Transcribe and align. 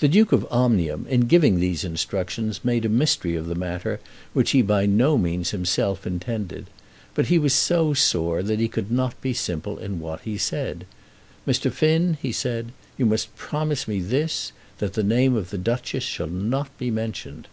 The 0.00 0.08
Duke 0.08 0.32
of 0.32 0.44
Omnium 0.50 1.06
in 1.08 1.28
giving 1.28 1.60
these 1.60 1.84
instructions 1.84 2.64
made 2.64 2.84
a 2.84 2.88
mystery 2.88 3.36
of 3.36 3.46
the 3.46 3.54
matter 3.54 4.00
which 4.32 4.50
he 4.50 4.60
by 4.60 4.86
no 4.86 5.16
means 5.16 5.50
himself 5.52 6.04
intended. 6.04 6.66
But 7.14 7.26
he 7.26 7.38
was 7.38 7.52
so 7.54 7.94
sore 7.94 8.42
that 8.42 8.58
he 8.58 8.66
could 8.66 8.90
not 8.90 9.20
be 9.20 9.32
simple 9.32 9.78
in 9.78 10.00
what 10.00 10.22
he 10.22 10.36
said. 10.36 10.84
"Mr. 11.46 11.70
Finn," 11.70 12.18
he 12.20 12.32
said, 12.32 12.72
"you 12.98 13.06
must 13.06 13.36
promise 13.36 13.86
me 13.86 14.00
this, 14.00 14.50
that 14.78 14.94
the 14.94 15.04
name 15.04 15.36
of 15.36 15.50
the 15.50 15.58
Duchess 15.58 16.02
shall 16.02 16.26
not 16.26 16.76
be 16.76 16.90
mentioned." 16.90 17.46